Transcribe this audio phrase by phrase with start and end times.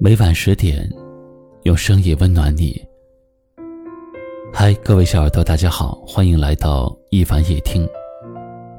[0.00, 0.88] 每晚十点，
[1.64, 2.80] 用声音温暖你。
[4.52, 7.84] 嗨，各位小耳朵，大家好，欢迎来到一凡夜听。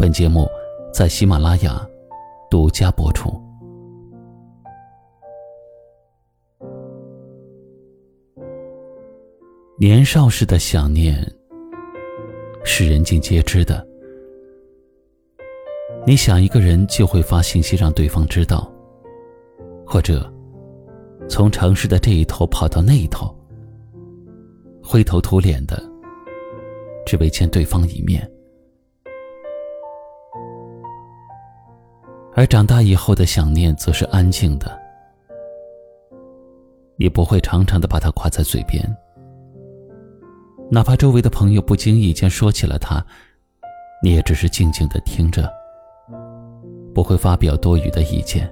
[0.00, 0.48] 本节目
[0.90, 1.86] 在喜马拉雅
[2.50, 3.30] 独家播出。
[9.78, 11.22] 年少时的想念
[12.64, 13.86] 是人尽皆知的。
[16.06, 18.72] 你想一个人，就会发信息让对方知道，
[19.84, 20.26] 或者。
[21.28, 23.34] 从城市的这一头跑到那一头，
[24.82, 25.82] 灰头土脸的，
[27.06, 28.28] 只为见对方一面。
[32.34, 34.78] 而长大以后的想念，则是安静的。
[36.96, 38.82] 你不会常常的把它挂在嘴边，
[40.70, 43.04] 哪怕周围的朋友不经意间说起了他，
[44.02, 45.50] 你也只是静静的听着，
[46.94, 48.50] 不会发表多余的意见。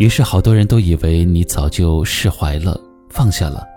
[0.00, 3.68] 于是，好多人都以为你早就释怀了，放下了，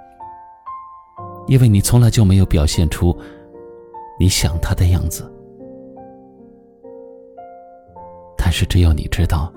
[1.48, 3.14] 因为你从来就没有表现出
[4.18, 5.30] 你想他的样子。
[8.38, 9.52] 但是，只有你知道，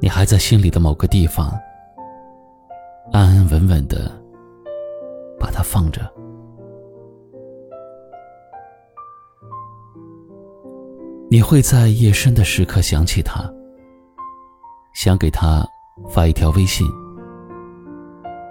[0.00, 1.56] 你还在心里的某个地方，
[3.12, 4.10] 安安稳稳的
[5.38, 6.12] 把它放着。
[11.30, 13.48] 你会在夜深的时刻想起他。
[14.96, 15.62] 想给他
[16.08, 16.86] 发一条微信，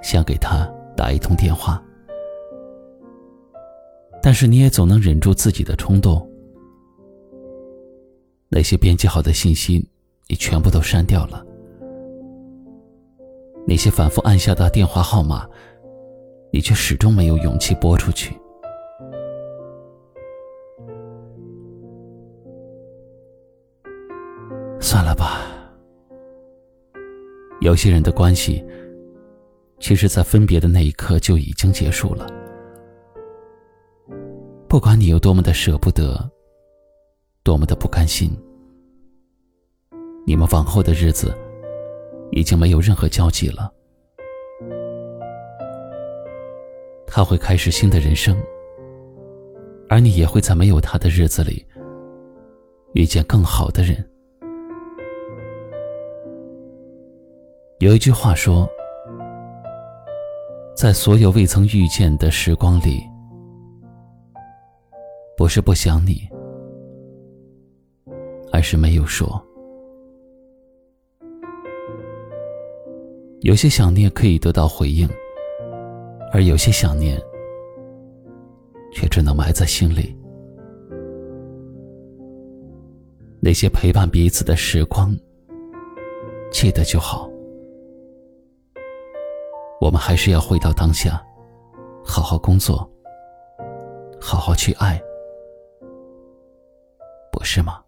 [0.03, 1.83] 想给他打一通电话，
[4.21, 6.23] 但是你也总能忍住自己的冲动。
[8.47, 9.89] 那些编辑好的信息，
[10.27, 11.43] 你全部都删掉了；
[13.65, 15.49] 那些反复按下的电话号码，
[16.51, 18.39] 你却始终没有勇气拨出去。
[24.79, 25.53] 算了吧。
[27.65, 28.63] 有些人的关系，
[29.79, 32.27] 其实，在分别的那一刻就已经结束了。
[34.67, 36.29] 不管你有多么的舍不得，
[37.41, 38.29] 多么的不甘心，
[40.27, 41.35] 你们往后的日子，
[42.31, 43.73] 已经没有任何交集了。
[47.07, 48.39] 他会开始新的人生，
[49.89, 51.65] 而你也会在没有他的日子里，
[52.93, 54.07] 遇见更好的人。
[57.79, 58.65] 有一句话说，
[60.77, 63.03] 在所有未曾遇见的时光里，
[65.35, 66.25] 不是不想你，
[68.53, 69.43] 而是没有说。
[73.41, 75.05] 有些想念可以得到回应，
[76.31, 77.21] 而有些想念
[78.93, 80.15] 却只能埋在心里。
[83.41, 85.13] 那些陪伴彼此的时光，
[86.53, 87.29] 记得就好。
[89.85, 91.23] 我们还是要回到当下，
[92.03, 92.89] 好好工作，
[94.19, 94.99] 好好去爱，
[97.31, 97.79] 不是吗？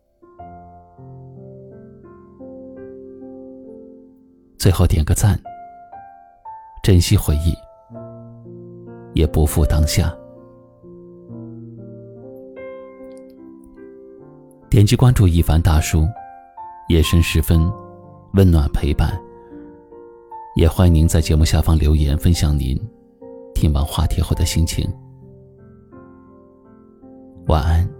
[4.59, 5.41] 最后点个赞，
[6.83, 7.51] 珍惜回忆，
[9.15, 10.15] 也不负当下。
[14.69, 16.07] 点击关注一凡大叔，
[16.89, 17.67] 夜深时分，
[18.33, 19.19] 温暖陪伴。
[20.57, 22.75] 也欢迎您在节目下方留言，分享您
[23.53, 24.91] 听完话题后的心情。
[27.45, 27.96] 晚安。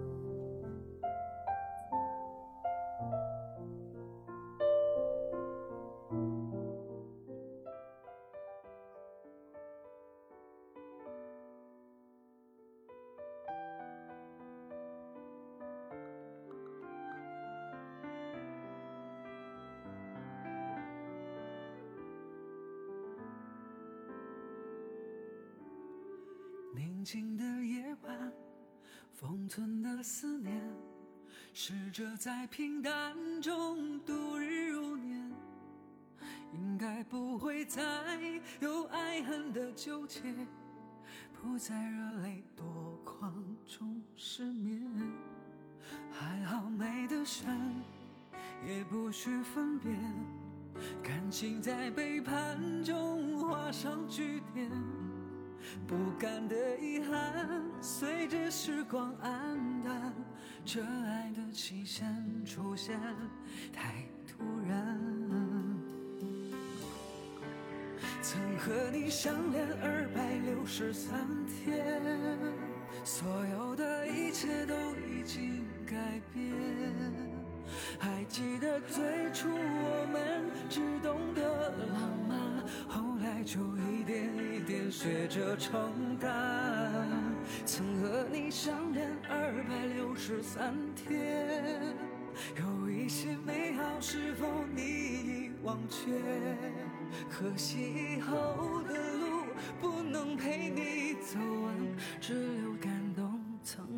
[26.76, 28.34] 宁静的夜晚，
[29.12, 30.62] 封存的思念，
[31.54, 35.32] 试着在平淡中度日如年。
[36.54, 37.82] 应该不会再
[38.60, 40.22] 有爱恨的纠结，
[41.34, 42.66] 不再热泪夺
[43.04, 43.34] 眶
[43.66, 44.82] 中失眠。
[46.12, 47.48] 还好没得选，
[48.66, 49.96] 也不需分辨，
[51.04, 54.70] 感情在背叛中画上句点。
[55.88, 60.14] 不甘的遗憾，随着时光暗淡，
[60.66, 62.06] 这爱的期限
[62.46, 63.00] 出现
[63.72, 65.00] 太突然。
[68.22, 72.04] 曾和你相恋二百六十三天，
[73.06, 74.76] 所有的一切都
[75.08, 75.96] 已经改
[76.34, 76.44] 变。
[77.98, 82.38] 还记得最初我们只懂得浪漫，
[82.90, 83.62] 后来就
[84.68, 86.30] 点学着承担。
[87.66, 91.96] 曾和你相恋二百六十三天，
[92.58, 96.12] 有一些美好是否你已忘却？
[97.30, 97.78] 可惜
[98.18, 99.46] 以后的路
[99.80, 101.74] 不能陪你走完，
[102.20, 103.97] 只留感动曾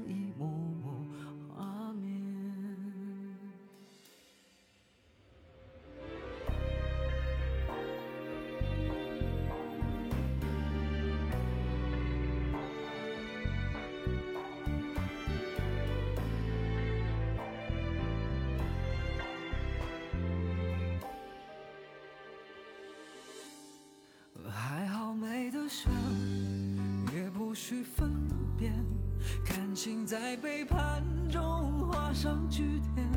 [30.10, 33.08] 在背叛中画上句点，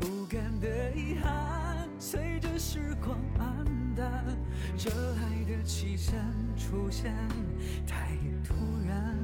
[0.00, 4.24] 不甘的遗憾随着时光暗淡，
[4.78, 6.14] 这爱的期限
[6.56, 7.14] 出现
[7.86, 8.54] 太突
[8.88, 9.14] 然。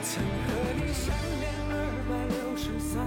[0.00, 1.74] 曾和你相恋二
[2.08, 3.04] 百六十三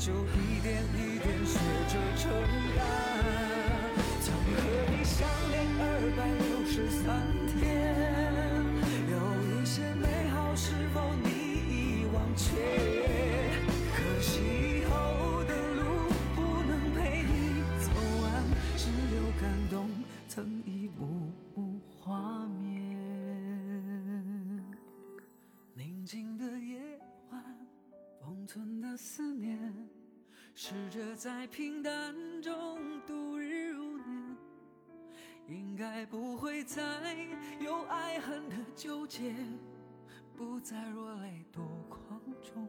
[0.00, 2.32] 就一点一点学着承
[2.74, 2.80] 担。
[4.22, 4.56] 曾和
[4.90, 5.84] 你相恋二
[6.16, 7.04] 百六十三
[7.52, 7.68] 天，
[9.10, 9.14] 有
[9.44, 11.28] 一些美好是否你
[11.68, 12.48] 已忘却？
[13.94, 14.40] 可惜
[14.80, 17.92] 以后的路不能陪你走
[18.22, 18.24] 完，
[18.78, 19.86] 只留感动
[20.26, 22.96] 曾一幕幕画面。
[25.74, 26.98] 宁静的夜
[27.30, 27.44] 晚，
[28.18, 29.29] 封存的思，
[30.62, 34.36] 试着在平淡中度日如年。
[35.48, 36.84] 应该不会再
[37.58, 39.34] 有爱恨的纠结，
[40.36, 42.68] 不再落泪多狂中